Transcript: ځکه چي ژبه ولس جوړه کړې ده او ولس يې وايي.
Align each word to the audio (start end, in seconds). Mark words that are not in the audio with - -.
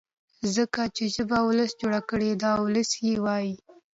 ځکه 0.55 0.81
چي 0.95 1.05
ژبه 1.15 1.39
ولس 1.43 1.71
جوړه 1.81 2.01
کړې 2.09 2.31
ده 2.41 2.49
او 2.55 2.61
ولس 2.67 2.89
يې 3.05 3.13
وايي. 3.25 3.53